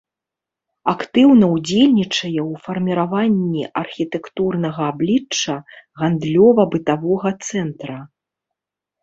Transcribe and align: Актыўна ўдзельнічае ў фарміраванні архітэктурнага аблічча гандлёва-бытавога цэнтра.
Актыўна 0.93 1.45
ўдзельнічае 1.55 2.39
ў 2.49 2.61
фарміраванні 2.63 3.63
архітэктурнага 3.83 4.81
аблічча 4.95 5.55
гандлёва-бытавога 6.01 7.29
цэнтра. 7.47 7.99